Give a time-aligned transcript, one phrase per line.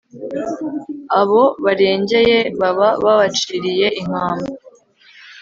[1.19, 4.49] abo barengeye baba babaciriye inkamba